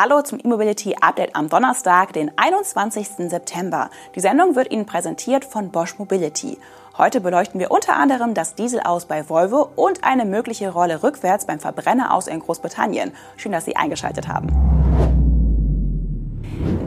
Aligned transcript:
Hallo 0.00 0.22
zum 0.22 0.38
E-Mobility 0.38 0.94
Update 1.00 1.34
am 1.34 1.48
Donnerstag, 1.48 2.12
den 2.12 2.30
21. 2.36 3.28
September. 3.28 3.90
Die 4.14 4.20
Sendung 4.20 4.54
wird 4.54 4.70
Ihnen 4.70 4.86
präsentiert 4.86 5.44
von 5.44 5.70
Bosch 5.70 5.98
Mobility. 5.98 6.56
Heute 6.96 7.20
beleuchten 7.20 7.58
wir 7.58 7.72
unter 7.72 7.96
anderem 7.96 8.32
das 8.32 8.54
Diesel 8.54 8.78
aus 8.78 9.06
bei 9.06 9.28
Volvo 9.28 9.70
und 9.74 10.04
eine 10.04 10.24
mögliche 10.24 10.70
Rolle 10.70 11.02
rückwärts 11.02 11.46
beim 11.46 11.58
Verbrenner 11.58 12.14
aus 12.14 12.28
in 12.28 12.38
Großbritannien. 12.38 13.10
Schön, 13.36 13.50
dass 13.50 13.64
Sie 13.64 13.74
eingeschaltet 13.74 14.28
haben. 14.28 14.77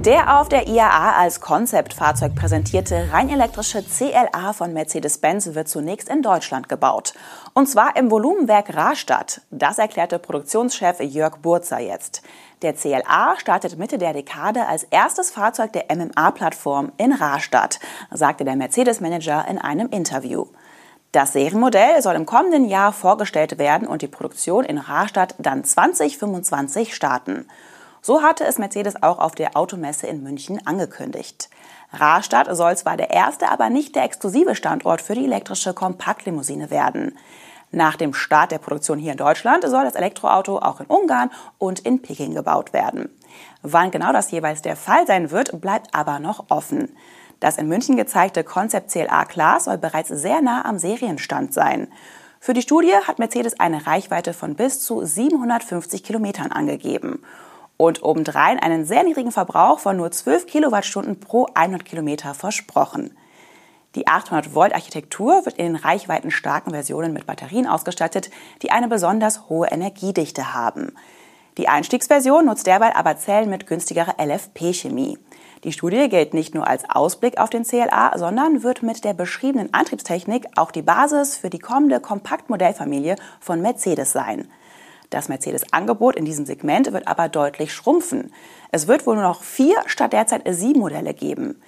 Der 0.06 0.40
auf 0.40 0.50
der 0.50 0.68
IAA 0.68 1.12
als 1.12 1.42
Konzeptfahrzeug 1.42 2.34
präsentierte 2.34 3.10
rein 3.12 3.30
elektrische 3.30 3.84
CLA 3.84 4.52
von 4.52 4.74
Mercedes-Benz 4.74 5.54
wird 5.54 5.70
zunächst 5.70 6.10
in 6.10 6.24
Deutschland 6.24 6.68
gebaut. 6.68 7.14
Und 7.54 7.68
zwar 7.68 7.96
im 7.96 8.10
Volumenwerk 8.10 8.76
Rastatt. 8.76 9.42
Das 9.52 9.78
erklärte 9.78 10.18
Produktionschef 10.18 11.00
Jörg 11.02 11.38
Burzer 11.44 11.78
jetzt. 11.78 12.24
Der 12.64 12.74
CLA 12.74 13.36
startet 13.38 13.78
Mitte 13.78 14.00
der 14.00 14.14
Dekade 14.14 14.66
als 14.66 14.86
erstes 14.86 15.30
Fahrzeug 15.30 15.72
der 15.74 15.86
MMA-Plattform 15.96 16.94
in 16.98 17.14
Rastatt, 17.14 17.80
sagte 18.10 18.44
der 18.44 18.56
Mercedes-Manager 18.56 19.46
in 19.48 19.60
einem 19.60 19.90
Interview. 19.90 20.48
Das 21.12 21.34
Serienmodell 21.34 22.02
soll 22.02 22.16
im 22.16 22.26
kommenden 22.26 22.66
Jahr 22.66 22.92
vorgestellt 22.92 23.60
werden 23.60 23.88
und 23.88 24.02
die 24.02 24.08
Produktion 24.08 24.66
in 24.66 24.80
Rastatt 24.80 25.36
dann 25.38 25.64
2025 25.64 26.96
starten. 26.96 27.46
So 28.02 28.24
hatte 28.24 28.46
es 28.46 28.58
Mercedes 28.58 29.02
auch 29.04 29.20
auf 29.20 29.36
der 29.36 29.56
Automesse 29.56 30.08
in 30.08 30.24
München 30.24 30.66
angekündigt. 30.66 31.50
Rastatt 31.94 32.48
soll 32.56 32.76
zwar 32.76 32.98
der 32.98 33.12
erste, 33.12 33.50
aber 33.50 33.70
nicht 33.70 33.96
der 33.96 34.04
exklusive 34.04 34.56
Standort 34.56 35.02
für 35.02 35.14
die 35.14 35.26
elektrische 35.26 35.74
Kompaktlimousine 35.74 36.72
werden. 36.72 37.18
Nach 37.70 37.96
dem 37.96 38.14
Start 38.14 38.52
der 38.52 38.58
Produktion 38.58 38.98
hier 38.98 39.12
in 39.12 39.18
Deutschland 39.18 39.64
soll 39.64 39.84
das 39.84 39.96
Elektroauto 39.96 40.58
auch 40.58 40.80
in 40.80 40.88
Ungarn 40.88 41.30
und 41.58 41.80
in 41.82 42.02
Peking 42.02 42.34
gebaut 42.34 42.74
werden. 42.74 43.10
Wann 43.62 43.92
genau 43.92 44.12
das 44.12 44.32
jeweils 44.32 44.62
der 44.62 44.76
Fall 44.76 45.06
sein 45.06 45.30
wird, 45.30 45.62
bleibt 45.62 45.94
aber 45.94 46.20
noch 46.20 46.46
offen. 46.50 46.96
Das 47.40 47.58
in 47.58 47.68
München 47.68 47.98
gezeigte 47.98 48.44
Concept 48.44 48.92
CLA 48.92 49.26
Class 49.26 49.66
soll 49.66 49.78
bereits 49.78 50.10
sehr 50.10 50.42
nah 50.42 50.66
am 50.66 50.80
Serienstand 50.80 51.54
sein. 51.54 51.88
Für 52.40 52.54
die 52.54 52.62
Studie 52.64 52.96
hat 53.08 53.20
Mercedes 53.20 53.60
eine 53.60 53.86
Reichweite 53.86 54.34
von 54.34 54.56
bis 54.56 54.84
zu 54.84 55.06
750 55.06 56.04
Kilometern 56.04 56.52
angegeben 56.52 57.22
und 57.82 58.04
obendrein 58.04 58.60
einen 58.60 58.86
sehr 58.86 59.04
niedrigen 59.04 59.32
Verbrauch 59.32 59.80
von 59.80 59.98
nur 59.98 60.12
12 60.12 60.46
Kilowattstunden 60.46 61.20
pro 61.20 61.48
100 61.56 61.84
Kilometer 61.84 62.36
versprochen. 62.36 63.18
Die 63.96 64.08
800-Volt-Architektur 64.08 65.46
wird 65.46 65.58
in 65.58 65.66
den 65.66 65.76
reichweitenstarken 65.76 66.72
Versionen 66.74 67.12
mit 67.12 67.26
Batterien 67.26 67.66
ausgestattet, 67.66 68.30
die 68.62 68.72
eine 68.72 68.88
besonders 68.88 69.50
hohe 69.50 69.68
Energiedichte 69.68 70.54
haben. 70.54 70.94
Die 71.58 71.68
Einstiegsversion 71.68 72.46
nutzt 72.46 72.68
derweil 72.68 72.94
aber 72.94 73.18
Zellen 73.18 73.50
mit 73.50 73.66
günstigerer 73.66 74.16
LFP-Chemie. 74.24 75.18
Die 75.64 75.72
Studie 75.72 76.08
gilt 76.08 76.36
nicht 76.36 76.54
nur 76.54 76.68
als 76.68 76.88
Ausblick 76.88 77.40
auf 77.40 77.50
den 77.50 77.66
CLA, 77.66 78.18
sondern 78.18 78.62
wird 78.62 78.84
mit 78.84 79.04
der 79.04 79.14
beschriebenen 79.14 79.74
Antriebstechnik 79.74 80.46
auch 80.56 80.72
die 80.72 80.84
Basis 80.84 81.36
für 81.36 81.50
die 81.50 81.60
kommende 81.60 82.00
Kompaktmodellfamilie 82.00 83.16
von 83.40 83.62
Mercedes 83.62 84.12
sein. 84.12 84.48
Das 85.12 85.28
Mercedes-Angebot 85.28 86.16
in 86.16 86.26
diesem 86.26 86.46
Segment 86.46 86.92
wird 86.94 87.08
aber 87.08 87.28
deutlich 87.30 87.74
schrumpfen. 87.74 88.34
Es 88.72 88.88
wird 88.88 89.06
wohl 89.06 89.16
nur 89.16 89.26
noch 89.26 89.44
vier 89.44 89.76
statt 89.86 90.14
derzeit 90.14 90.44
sieben 90.50 90.80
Modelle 90.80 91.14
geben. 91.14 91.62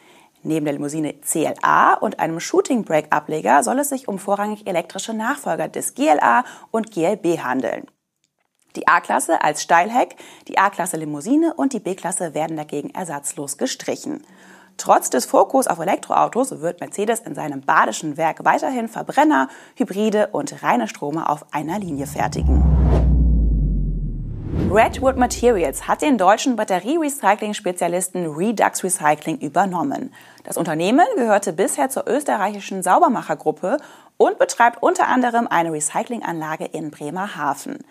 Neben 0.43 0.65
der 0.65 0.73
Limousine 0.73 1.13
CLA 1.21 1.95
und 1.95 2.19
einem 2.19 2.39
Shooting 2.39 2.85
Brake 2.85 3.11
Ableger 3.11 3.61
soll 3.63 3.79
es 3.79 3.89
sich 3.89 4.07
um 4.07 4.17
vorrangig 4.17 4.65
elektrische 4.65 5.13
Nachfolger 5.13 5.67
des 5.67 5.93
GLA 5.93 6.45
und 6.71 6.91
GLB 6.91 7.39
handeln. 7.43 7.85
Die 8.77 8.87
A-Klasse 8.87 9.43
als 9.43 9.61
Steilheck, 9.61 10.15
die 10.47 10.57
A-Klasse 10.57 10.97
Limousine 10.97 11.53
und 11.53 11.73
die 11.73 11.79
B-Klasse 11.79 12.33
werden 12.33 12.57
dagegen 12.57 12.91
ersatzlos 12.91 13.57
gestrichen. 13.57 14.25
Trotz 14.77 15.09
des 15.09 15.25
Fokus 15.25 15.67
auf 15.67 15.79
Elektroautos 15.79 16.61
wird 16.61 16.79
Mercedes 16.79 17.19
in 17.19 17.35
seinem 17.35 17.61
badischen 17.61 18.17
Werk 18.17 18.43
weiterhin 18.45 18.87
Verbrenner, 18.87 19.49
Hybride 19.75 20.29
und 20.31 20.63
reine 20.63 20.87
Strome 20.87 21.29
auf 21.29 21.45
einer 21.53 21.77
Linie 21.77 22.07
fertigen. 22.07 22.72
Redwood 24.75 25.17
Materials 25.17 25.87
hat 25.87 26.01
den 26.01 26.17
deutschen 26.17 26.55
Batterierecycling-Spezialisten 26.55 28.25
Redux 28.25 28.83
Recycling 28.83 29.37
übernommen. 29.37 30.11
Das 30.45 30.57
Unternehmen 30.57 31.05
gehörte 31.15 31.53
bisher 31.53 31.91
zur 31.91 32.07
österreichischen 32.07 32.81
Saubermachergruppe 32.81 33.77
und 34.17 34.39
betreibt 34.39 34.81
unter 34.81 35.07
anderem 35.09 35.47
eine 35.47 35.71
Recyclinganlage 35.71 36.65
in 36.65 36.89
Bremerhaven. 36.89 37.85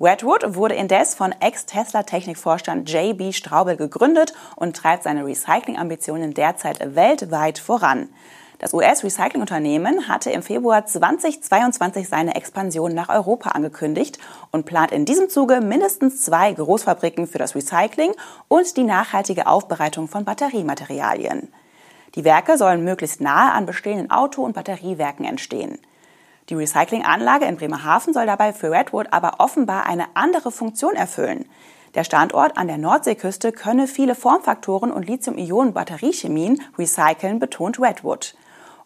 Redwood 0.00 0.54
wurde 0.54 0.76
indes 0.76 1.16
von 1.16 1.34
Ex-Tesla-Technikvorstand 1.40 2.88
JB 2.88 3.34
Straubel 3.34 3.76
gegründet 3.76 4.32
und 4.54 4.76
treibt 4.76 5.02
seine 5.02 5.26
Recycling-Ambitionen 5.26 6.34
derzeit 6.34 6.94
weltweit 6.94 7.58
voran. 7.58 8.10
Das 8.58 8.74
US-Recycling-Unternehmen 8.74 10.08
hatte 10.08 10.30
im 10.30 10.42
Februar 10.42 10.84
2022 10.84 12.08
seine 12.08 12.34
Expansion 12.34 12.92
nach 12.92 13.08
Europa 13.08 13.50
angekündigt 13.50 14.18
und 14.50 14.66
plant 14.66 14.90
in 14.90 15.04
diesem 15.04 15.28
Zuge 15.28 15.60
mindestens 15.60 16.22
zwei 16.22 16.52
Großfabriken 16.54 17.28
für 17.28 17.38
das 17.38 17.54
Recycling 17.54 18.12
und 18.48 18.76
die 18.76 18.82
nachhaltige 18.82 19.46
Aufbereitung 19.46 20.08
von 20.08 20.24
Batteriematerialien. 20.24 21.52
Die 22.16 22.24
Werke 22.24 22.58
sollen 22.58 22.82
möglichst 22.82 23.20
nahe 23.20 23.52
an 23.52 23.64
bestehenden 23.64 24.10
Auto- 24.10 24.42
und 24.42 24.54
Batteriewerken 24.54 25.24
entstehen. 25.24 25.78
Die 26.48 26.54
Recyclinganlage 26.54 27.44
in 27.44 27.58
Bremerhaven 27.58 28.12
soll 28.12 28.26
dabei 28.26 28.52
für 28.52 28.72
Redwood 28.72 29.12
aber 29.12 29.34
offenbar 29.38 29.86
eine 29.86 30.06
andere 30.14 30.50
Funktion 30.50 30.96
erfüllen. 30.96 31.44
Der 31.94 32.02
Standort 32.02 32.56
an 32.56 32.66
der 32.66 32.78
Nordseeküste 32.78 33.52
könne 33.52 33.86
viele 33.86 34.16
Formfaktoren 34.16 34.90
und 34.90 35.06
Lithium-Ionen-Batteriechemien 35.06 36.60
recyceln, 36.76 37.38
betont 37.38 37.80
Redwood. 37.80 38.34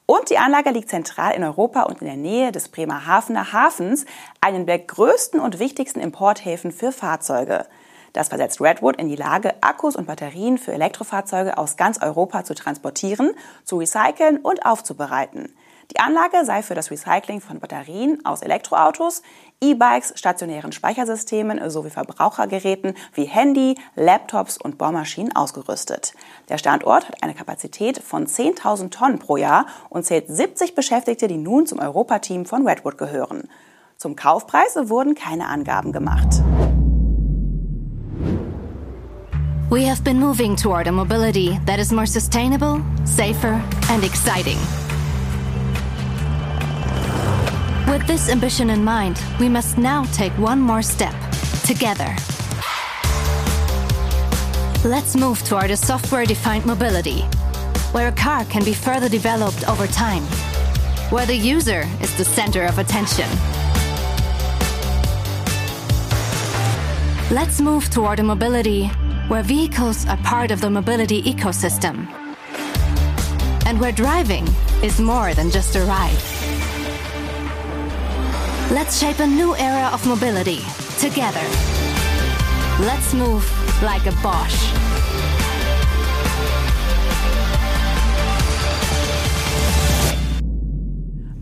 Und 0.06 0.30
die 0.30 0.38
Anlage 0.38 0.70
liegt 0.70 0.90
zentral 0.90 1.34
in 1.34 1.44
Europa 1.44 1.82
und 1.82 2.00
in 2.00 2.06
der 2.06 2.16
Nähe 2.16 2.52
des 2.52 2.68
Bremerhavener 2.68 3.52
Hafens, 3.52 4.04
einen 4.40 4.66
der 4.66 4.78
größten 4.78 5.40
und 5.40 5.58
wichtigsten 5.58 6.00
Importhäfen 6.00 6.72
für 6.72 6.92
Fahrzeuge. 6.92 7.66
Das 8.12 8.28
versetzt 8.28 8.60
Redwood 8.60 8.96
in 8.96 9.08
die 9.08 9.16
Lage, 9.16 9.54
Akkus 9.62 9.96
und 9.96 10.06
Batterien 10.06 10.58
für 10.58 10.72
Elektrofahrzeuge 10.72 11.56
aus 11.56 11.76
ganz 11.76 12.02
Europa 12.02 12.44
zu 12.44 12.54
transportieren, 12.54 13.30
zu 13.64 13.78
recyceln 13.78 14.38
und 14.38 14.66
aufzubereiten. 14.66 15.54
Die 15.92 16.00
Anlage 16.00 16.44
sei 16.44 16.62
für 16.62 16.74
das 16.74 16.90
Recycling 16.90 17.40
von 17.40 17.60
Batterien 17.60 18.24
aus 18.24 18.42
Elektroautos, 18.42 19.22
E-Bikes, 19.62 20.12
stationären 20.16 20.72
Speichersystemen 20.72 21.70
sowie 21.70 21.90
Verbrauchergeräten 21.90 22.94
wie 23.14 23.24
Handy, 23.24 23.76
Laptops 23.94 24.58
und 24.58 24.76
Bohrmaschinen 24.76 25.34
ausgerüstet. 25.34 26.14
Der 26.48 26.58
Standort 26.58 27.08
hat 27.08 27.22
eine 27.22 27.34
Kapazität 27.34 27.98
von 27.98 28.26
10.000 28.26 28.90
Tonnen 28.90 29.18
pro 29.20 29.36
Jahr 29.36 29.66
und 29.88 30.04
zählt 30.04 30.26
70 30.28 30.74
Beschäftigte, 30.74 31.28
die 31.28 31.36
nun 31.36 31.66
zum 31.66 31.78
Europateam 31.78 32.44
von 32.44 32.66
Redwood 32.66 32.98
gehören. 32.98 33.48
Zum 33.96 34.16
Kaufpreis 34.16 34.76
wurden 34.88 35.14
keine 35.14 35.46
Angaben 35.46 35.92
gemacht. 35.92 36.42
We 39.70 39.88
have 39.88 40.02
been 40.02 40.18
moving 40.18 40.56
toward 40.56 40.86
a 40.88 40.92
mobility 40.92 41.58
that 41.66 41.78
is 41.78 41.92
more 41.92 42.06
sustainable, 42.06 42.82
safer 43.04 43.62
and 43.88 44.04
exciting. 44.04 44.58
With 48.02 48.18
this 48.18 48.30
ambition 48.30 48.70
in 48.70 48.82
mind, 48.82 49.22
we 49.38 49.48
must 49.48 49.78
now 49.78 50.02
take 50.06 50.32
one 50.32 50.60
more 50.60 50.82
step 50.82 51.14
together. 51.64 52.12
Let's 54.84 55.14
move 55.14 55.40
toward 55.44 55.70
a 55.70 55.76
software 55.76 56.26
defined 56.26 56.66
mobility, 56.66 57.20
where 57.92 58.08
a 58.08 58.12
car 58.12 58.44
can 58.46 58.64
be 58.64 58.74
further 58.74 59.08
developed 59.08 59.68
over 59.68 59.86
time, 59.86 60.24
where 61.12 61.26
the 61.26 61.36
user 61.36 61.88
is 62.00 62.12
the 62.18 62.24
center 62.24 62.64
of 62.64 62.80
attention. 62.80 63.28
Let's 67.30 67.60
move 67.60 67.88
toward 67.88 68.18
a 68.18 68.24
mobility 68.24 68.88
where 69.28 69.44
vehicles 69.44 70.08
are 70.08 70.18
part 70.24 70.50
of 70.50 70.60
the 70.60 70.70
mobility 70.70 71.22
ecosystem, 71.22 72.08
and 73.64 73.78
where 73.78 73.92
driving 73.92 74.48
is 74.82 74.98
more 74.98 75.34
than 75.34 75.52
just 75.52 75.76
a 75.76 75.84
ride. 75.84 76.61
Let's 78.74 78.98
shape 78.98 79.22
a 79.22 79.26
new 79.26 79.54
era 79.56 79.90
of 79.92 80.06
mobility 80.06 80.62
together. 80.98 81.44
Let's 82.80 83.12
move 83.12 83.44
like 83.82 84.06
a 84.06 84.12
Bosch. 84.22 84.72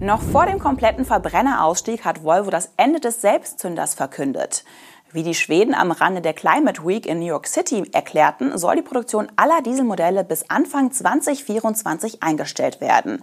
Noch 0.00 0.20
vor 0.20 0.46
dem 0.46 0.58
kompletten 0.58 1.04
Verbrennerausstieg 1.04 2.04
hat 2.04 2.24
Volvo 2.24 2.50
das 2.50 2.72
Ende 2.76 2.98
des 2.98 3.20
Selbstzünders 3.20 3.94
verkündet. 3.94 4.64
Wie 5.12 5.22
die 5.22 5.34
Schweden 5.34 5.74
am 5.74 5.92
Rande 5.92 6.22
der 6.22 6.32
Climate 6.32 6.84
Week 6.84 7.06
in 7.06 7.20
New 7.20 7.26
York 7.26 7.46
City 7.46 7.88
erklärten, 7.92 8.58
soll 8.58 8.74
die 8.74 8.82
Produktion 8.82 9.30
aller 9.36 9.62
Dieselmodelle 9.62 10.24
bis 10.24 10.50
Anfang 10.50 10.90
2024 10.90 12.24
eingestellt 12.24 12.80
werden. 12.80 13.22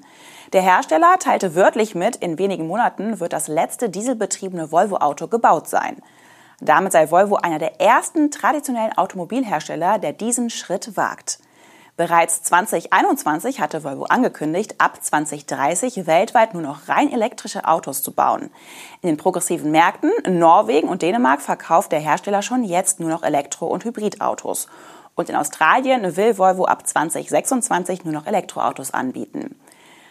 Der 0.53 0.61
Hersteller 0.61 1.17
teilte 1.19 1.55
wörtlich 1.55 1.93
mit, 1.93 2.15
in 2.15 2.39
wenigen 2.39 2.67
Monaten 2.67 3.19
wird 3.19 3.33
das 3.33 3.49
letzte 3.49 3.89
dieselbetriebene 3.89 4.71
Volvo-Auto 4.71 5.27
gebaut 5.27 5.67
sein. 5.67 5.97
Damit 6.61 6.93
sei 6.93 7.11
Volvo 7.11 7.35
einer 7.35 7.59
der 7.59 7.81
ersten 7.81 8.31
traditionellen 8.31 8.97
Automobilhersteller, 8.97 9.99
der 9.99 10.13
diesen 10.13 10.49
Schritt 10.49 10.95
wagt. 10.95 11.39
Bereits 11.97 12.43
2021 12.43 13.59
hatte 13.59 13.83
Volvo 13.83 14.05
angekündigt, 14.05 14.75
ab 14.77 15.03
2030 15.03 16.07
weltweit 16.07 16.53
nur 16.53 16.63
noch 16.63 16.87
rein 16.87 17.11
elektrische 17.11 17.65
Autos 17.65 18.01
zu 18.01 18.13
bauen. 18.13 18.49
In 19.01 19.09
den 19.09 19.17
progressiven 19.17 19.71
Märkten 19.71 20.11
Norwegen 20.29 20.87
und 20.87 21.01
Dänemark 21.01 21.41
verkauft 21.41 21.91
der 21.91 21.99
Hersteller 21.99 22.41
schon 22.41 22.63
jetzt 22.63 22.99
nur 22.99 23.09
noch 23.09 23.23
Elektro- 23.23 23.67
und 23.67 23.83
Hybridautos. 23.83 24.67
Und 25.15 25.29
in 25.29 25.35
Australien 25.35 26.15
will 26.15 26.37
Volvo 26.37 26.65
ab 26.65 26.87
2026 26.87 28.05
nur 28.05 28.13
noch 28.13 28.27
Elektroautos 28.27 28.93
anbieten. 28.93 29.55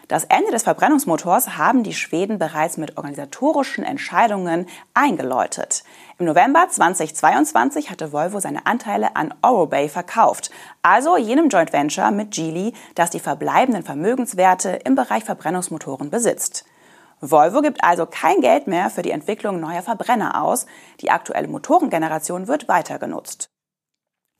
Das 0.08 0.22
Ende 0.22 0.52
des 0.52 0.62
Verbrennungsmotors 0.62 1.56
haben 1.58 1.82
die 1.82 1.92
Schweden 1.92 2.38
bereits 2.38 2.76
mit 2.76 2.96
organisatorischen 2.96 3.82
Entscheidungen 3.82 4.66
eingeläutet. 4.94 5.82
Im 6.18 6.26
November 6.26 6.68
2022 6.68 7.90
hatte 7.90 8.12
Volvo 8.12 8.38
seine 8.38 8.66
Anteile 8.66 9.16
an 9.16 9.34
Orobay 9.42 9.88
verkauft, 9.88 10.50
also 10.82 11.16
jenem 11.16 11.48
Joint 11.48 11.72
Venture 11.72 12.12
mit 12.12 12.30
Geely, 12.30 12.72
das 12.94 13.10
die 13.10 13.18
verbleibenden 13.18 13.82
Vermögenswerte 13.82 14.78
im 14.84 14.94
Bereich 14.94 15.24
Verbrennungsmotoren 15.24 16.08
besitzt. 16.08 16.64
Volvo 17.20 17.60
gibt 17.60 17.82
also 17.82 18.06
kein 18.06 18.40
Geld 18.40 18.68
mehr 18.68 18.90
für 18.90 19.02
die 19.02 19.10
Entwicklung 19.10 19.58
neuer 19.58 19.82
Verbrenner 19.82 20.40
aus. 20.40 20.66
Die 21.00 21.10
aktuelle 21.10 21.48
Motorengeneration 21.48 22.46
wird 22.46 22.68
weiter 22.68 23.00
genutzt. 23.00 23.48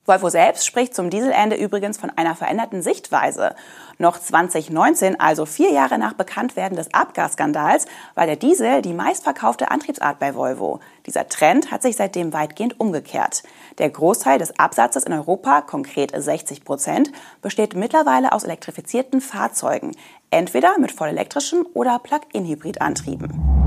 Volvo 0.07 0.29
selbst 0.29 0.65
spricht 0.65 0.95
zum 0.95 1.09
Dieselende 1.09 1.57
übrigens 1.57 1.97
von 1.97 2.09
einer 2.15 2.33
veränderten 2.33 2.81
Sichtweise. 2.81 3.55
Noch 3.97 4.17
2019, 4.17 5.19
also 5.19 5.45
vier 5.45 5.71
Jahre 5.71 5.97
nach 5.97 6.13
Bekanntwerden 6.13 6.77
des 6.77 6.93
Abgasskandals, 6.93 7.87
war 8.15 8.25
der 8.25 8.37
Diesel 8.37 8.81
die 8.81 8.93
meistverkaufte 8.93 9.69
Antriebsart 9.69 10.17
bei 10.17 10.33
Volvo. 10.33 10.79
Dieser 11.05 11.27
Trend 11.27 11.71
hat 11.71 11.81
sich 11.81 11.97
seitdem 11.97 12.31
weitgehend 12.31 12.79
umgekehrt. 12.79 13.43
Der 13.79 13.89
Großteil 13.89 14.39
des 14.39 14.57
Absatzes 14.57 15.03
in 15.03 15.11
Europa, 15.11 15.59
konkret 15.59 16.13
60 16.15 16.63
Prozent, 16.63 17.11
besteht 17.41 17.75
mittlerweile 17.75 18.31
aus 18.31 18.45
elektrifizierten 18.45 19.19
Fahrzeugen, 19.19 19.91
entweder 20.31 20.79
mit 20.79 20.93
vollelektrischen 20.93 21.63
oder 21.73 21.99
Plug-in-Hybridantrieben. 21.99 23.66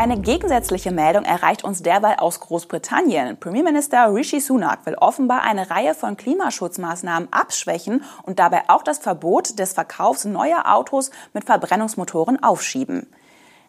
Eine 0.00 0.20
gegensätzliche 0.20 0.92
Meldung 0.92 1.24
erreicht 1.24 1.64
uns 1.64 1.82
derweil 1.82 2.18
aus 2.20 2.38
Großbritannien. 2.38 3.36
Premierminister 3.36 4.14
Rishi 4.14 4.38
Sunak 4.38 4.86
will 4.86 4.94
offenbar 4.94 5.42
eine 5.42 5.70
Reihe 5.70 5.92
von 5.92 6.16
Klimaschutzmaßnahmen 6.16 7.32
abschwächen 7.32 8.04
und 8.22 8.38
dabei 8.38 8.62
auch 8.68 8.84
das 8.84 8.98
Verbot 8.98 9.58
des 9.58 9.72
Verkaufs 9.72 10.24
neuer 10.24 10.72
Autos 10.72 11.10
mit 11.32 11.46
Verbrennungsmotoren 11.46 12.40
aufschieben. 12.40 13.08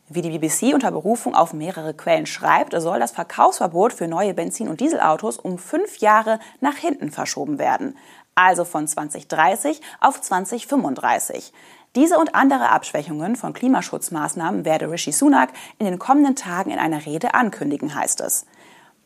Wie 0.07 0.21
die 0.21 0.29
BBC 0.29 0.75
unter 0.75 0.91
Berufung 0.91 1.33
auf 1.33 1.53
mehrere 1.53 1.95
Quellen 1.95 2.27
schreibt, 2.27 2.79
soll 2.79 2.99
das 2.99 3.09
Verkaufsverbot 3.09 3.91
für 3.91 4.07
neue 4.07 4.35
Benzin- 4.35 4.69
und 4.69 4.81
Dieselautos 4.81 5.37
um 5.37 5.57
fünf 5.57 5.97
Jahre 5.97 6.39
nach 6.61 6.75
hinten 6.75 7.09
verschoben 7.09 7.57
werden. 7.57 7.97
Also 8.35 8.65
von 8.65 8.87
2030 8.87 9.81
auf 9.99 10.21
2035. 10.21 11.53
Diese 11.95 12.19
und 12.19 12.35
andere 12.35 12.69
Abschwächungen 12.69 13.35
von 13.35 13.53
Klimaschutzmaßnahmen 13.53 14.63
werde 14.63 14.91
Rishi 14.91 15.11
Sunak 15.11 15.49
in 15.79 15.87
den 15.87 15.97
kommenden 15.97 16.35
Tagen 16.35 16.69
in 16.69 16.77
einer 16.77 17.05
Rede 17.05 17.33
ankündigen, 17.33 17.95
heißt 17.95 18.21
es. 18.21 18.45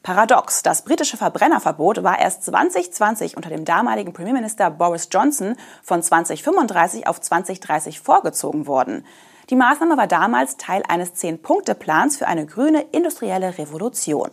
Paradox, 0.03 0.63
das 0.63 0.83
britische 0.83 1.15
Verbrennerverbot 1.15 2.03
war 2.03 2.19
erst 2.19 2.44
2020 2.44 3.38
unter 3.38 3.50
dem 3.50 3.63
damaligen 3.63 4.12
Premierminister 4.12 4.69
Boris 4.69 5.07
Johnson 5.09 5.56
von 5.81 6.03
2035 6.03 7.07
auf 7.07 7.21
2030 7.21 8.01
vorgezogen 8.01 8.68
worden. 8.68 9.06
Die 9.50 9.56
Maßnahme 9.56 9.95
war 9.95 10.07
damals 10.07 10.57
Teil 10.57 10.83
eines 10.89 11.13
Zehn-Punkte-Plans 11.13 12.18
für 12.18 12.27
eine 12.27 12.45
grüne 12.45 12.81
industrielle 12.91 13.57
Revolution. 13.57 14.29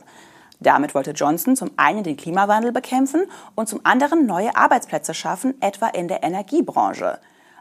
Damit 0.58 0.96
wollte 0.96 1.12
Johnson 1.12 1.54
zum 1.54 1.70
einen 1.76 2.02
den 2.02 2.16
Klimawandel 2.16 2.72
bekämpfen 2.72 3.26
und 3.54 3.68
zum 3.68 3.80
anderen 3.84 4.26
neue 4.26 4.56
Arbeitsplätze 4.56 5.14
schaffen, 5.14 5.54
etwa 5.62 5.86
in 5.86 6.08
der 6.08 6.24
Energiebranche. 6.24 7.20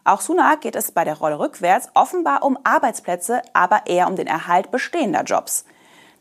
Auch 0.10 0.22
Sunak 0.22 0.62
geht 0.62 0.76
es 0.76 0.92
bei 0.92 1.04
der 1.04 1.20
Rolle 1.20 1.38
rückwärts 1.38 1.90
offenbar 1.94 2.42
um 2.42 2.58
Arbeitsplätze, 2.64 3.44
aber 3.54 3.86
eher 3.86 4.08
um 4.08 4.16
den 4.16 4.26
Erhalt 4.26 4.72
bestehender 4.72 5.22
Jobs. 5.22 5.66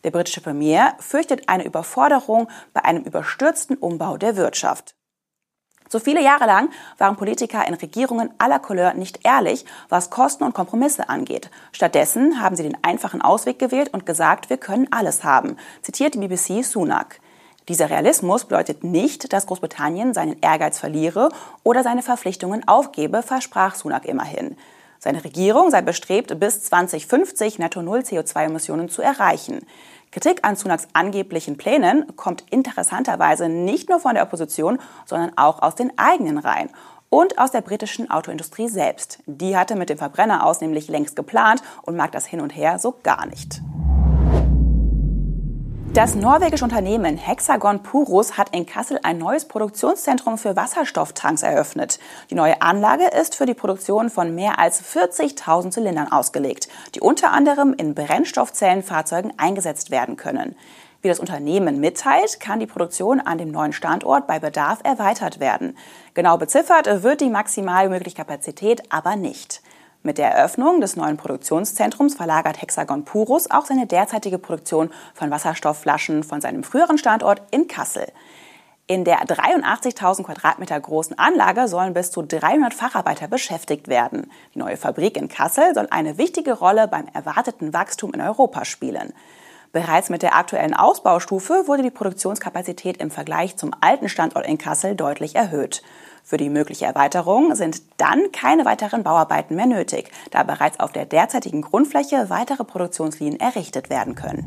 Der 0.04 0.10
britische 0.10 0.42
Premier 0.42 0.92
fürchtet 0.98 1.48
eine 1.48 1.64
Überforderung 1.64 2.48
bei 2.74 2.84
einem 2.84 3.04
überstürzten 3.04 3.78
Umbau 3.78 4.18
der 4.18 4.36
Wirtschaft. 4.36 4.94
So 5.88 6.00
viele 6.00 6.22
Jahre 6.22 6.44
lang 6.44 6.68
waren 6.98 7.16
Politiker 7.16 7.66
in 7.66 7.72
Regierungen 7.72 8.28
aller 8.36 8.58
Couleur 8.58 8.92
nicht 8.92 9.20
ehrlich, 9.24 9.64
was 9.88 10.10
Kosten 10.10 10.44
und 10.44 10.52
Kompromisse 10.52 11.08
angeht. 11.08 11.50
Stattdessen 11.72 12.42
haben 12.42 12.56
sie 12.56 12.64
den 12.64 12.76
einfachen 12.84 13.22
Ausweg 13.22 13.58
gewählt 13.58 13.94
und 13.94 14.04
gesagt, 14.04 14.50
wir 14.50 14.58
können 14.58 14.88
alles 14.90 15.24
haben, 15.24 15.56
zitiert 15.80 16.12
die 16.12 16.18
BBC 16.18 16.62
Sunak. 16.62 17.20
Dieser 17.68 17.90
Realismus 17.90 18.46
bedeutet 18.46 18.82
nicht, 18.82 19.32
dass 19.32 19.46
Großbritannien 19.46 20.14
seinen 20.14 20.40
Ehrgeiz 20.40 20.78
verliere 20.78 21.28
oder 21.62 21.82
seine 21.82 22.02
Verpflichtungen 22.02 22.66
aufgebe, 22.66 23.22
versprach 23.22 23.74
Sunak 23.74 24.06
immerhin. 24.06 24.56
Seine 24.98 25.22
Regierung 25.22 25.70
sei 25.70 25.82
bestrebt, 25.82 26.40
bis 26.40 26.64
2050 26.64 27.58
netto 27.58 27.82
Null 27.82 28.00
CO2-Emissionen 28.00 28.88
zu 28.88 29.02
erreichen. 29.02 29.64
Kritik 30.10 30.40
an 30.42 30.56
Sunaks 30.56 30.88
angeblichen 30.94 31.56
Plänen 31.56 32.16
kommt 32.16 32.44
interessanterweise 32.50 33.48
nicht 33.48 33.90
nur 33.90 34.00
von 34.00 34.14
der 34.14 34.24
Opposition, 34.24 34.80
sondern 35.04 35.32
auch 35.36 35.62
aus 35.62 35.74
den 35.74 35.92
eigenen 35.98 36.38
Reihen 36.38 36.70
und 37.10 37.38
aus 37.38 37.50
der 37.50 37.60
britischen 37.60 38.10
Autoindustrie 38.10 38.68
selbst. 38.68 39.18
Die 39.26 39.56
hatte 39.56 39.76
mit 39.76 39.90
dem 39.90 39.98
Verbrenner 39.98 40.44
aus 40.46 40.60
nämlich 40.60 40.88
längst 40.88 41.16
geplant 41.16 41.62
und 41.82 41.96
mag 41.96 42.12
das 42.12 42.26
hin 42.26 42.40
und 42.40 42.56
her 42.56 42.78
so 42.78 42.94
gar 43.02 43.26
nicht. 43.26 43.60
Das 45.98 46.14
norwegische 46.14 46.62
Unternehmen 46.62 47.16
Hexagon 47.16 47.82
Purus 47.82 48.38
hat 48.38 48.54
in 48.54 48.66
Kassel 48.66 49.00
ein 49.02 49.18
neues 49.18 49.46
Produktionszentrum 49.46 50.38
für 50.38 50.54
Wasserstofftanks 50.54 51.42
eröffnet. 51.42 51.98
Die 52.30 52.36
neue 52.36 52.62
Anlage 52.62 53.08
ist 53.08 53.34
für 53.34 53.46
die 53.46 53.54
Produktion 53.54 54.08
von 54.08 54.32
mehr 54.32 54.60
als 54.60 54.80
40.000 54.80 55.72
Zylindern 55.72 56.12
ausgelegt, 56.12 56.68
die 56.94 57.00
unter 57.00 57.32
anderem 57.32 57.74
in 57.74 57.96
Brennstoffzellenfahrzeugen 57.96 59.32
eingesetzt 59.38 59.90
werden 59.90 60.16
können. 60.16 60.54
Wie 61.02 61.08
das 61.08 61.18
Unternehmen 61.18 61.80
mitteilt, 61.80 62.38
kann 62.38 62.60
die 62.60 62.66
Produktion 62.66 63.18
an 63.18 63.38
dem 63.38 63.50
neuen 63.50 63.72
Standort 63.72 64.28
bei 64.28 64.38
Bedarf 64.38 64.78
erweitert 64.84 65.40
werden. 65.40 65.76
Genau 66.14 66.36
beziffert 66.38 67.02
wird 67.02 67.20
die 67.20 67.28
maximal 67.28 67.88
mögliche 67.88 68.18
Kapazität 68.18 68.82
aber 68.92 69.16
nicht. 69.16 69.62
Mit 70.08 70.16
der 70.16 70.30
Eröffnung 70.30 70.80
des 70.80 70.96
neuen 70.96 71.18
Produktionszentrums 71.18 72.14
verlagert 72.14 72.62
Hexagon 72.62 73.04
Purus 73.04 73.50
auch 73.50 73.66
seine 73.66 73.86
derzeitige 73.86 74.38
Produktion 74.38 74.88
von 75.12 75.30
Wasserstoffflaschen 75.30 76.22
von 76.22 76.40
seinem 76.40 76.64
früheren 76.64 76.96
Standort 76.96 77.42
in 77.50 77.68
Kassel. 77.68 78.06
In 78.86 79.04
der 79.04 79.18
83.000 79.18 80.22
Quadratmeter 80.22 80.80
großen 80.80 81.18
Anlage 81.18 81.68
sollen 81.68 81.92
bis 81.92 82.10
zu 82.10 82.22
300 82.22 82.72
Facharbeiter 82.72 83.28
beschäftigt 83.28 83.88
werden. 83.88 84.30
Die 84.54 84.60
neue 84.60 84.78
Fabrik 84.78 85.14
in 85.18 85.28
Kassel 85.28 85.74
soll 85.74 85.88
eine 85.90 86.16
wichtige 86.16 86.54
Rolle 86.54 86.88
beim 86.88 87.04
erwarteten 87.12 87.74
Wachstum 87.74 88.14
in 88.14 88.22
Europa 88.22 88.64
spielen. 88.64 89.12
Bereits 89.72 90.08
mit 90.08 90.22
der 90.22 90.34
aktuellen 90.34 90.72
Ausbaustufe 90.72 91.64
wurde 91.66 91.82
die 91.82 91.90
Produktionskapazität 91.90 92.96
im 92.96 93.10
Vergleich 93.10 93.58
zum 93.58 93.72
alten 93.82 94.08
Standort 94.08 94.46
in 94.46 94.56
Kassel 94.56 94.94
deutlich 94.94 95.36
erhöht. 95.36 95.82
Für 96.28 96.36
die 96.36 96.50
mögliche 96.50 96.84
Erweiterung 96.84 97.54
sind 97.54 97.80
dann 97.96 98.30
keine 98.32 98.66
weiteren 98.66 99.02
Bauarbeiten 99.02 99.56
mehr 99.56 99.64
nötig, 99.64 100.10
da 100.30 100.42
bereits 100.42 100.78
auf 100.78 100.92
der 100.92 101.06
derzeitigen 101.06 101.62
Grundfläche 101.62 102.28
weitere 102.28 102.64
Produktionslinien 102.64 103.40
errichtet 103.40 103.88
werden 103.88 104.14
können. 104.14 104.44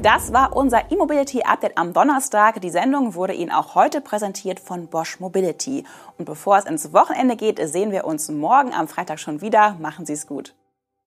Das 0.00 0.32
war 0.32 0.56
unser 0.56 0.90
E-Mobility 0.90 1.42
Update 1.42 1.76
am 1.76 1.92
Donnerstag. 1.92 2.62
Die 2.62 2.70
Sendung 2.70 3.14
wurde 3.14 3.34
Ihnen 3.34 3.52
auch 3.52 3.74
heute 3.74 4.00
präsentiert 4.00 4.60
von 4.60 4.86
Bosch 4.86 5.20
Mobility. 5.20 5.84
Und 6.16 6.24
bevor 6.24 6.56
es 6.56 6.64
ins 6.64 6.94
Wochenende 6.94 7.36
geht, 7.36 7.60
sehen 7.68 7.92
wir 7.92 8.06
uns 8.06 8.30
morgen 8.30 8.72
am 8.72 8.88
Freitag 8.88 9.20
schon 9.20 9.42
wieder. 9.42 9.76
Machen 9.78 10.06
Sie 10.06 10.14
es 10.14 10.26
gut. 10.26 10.54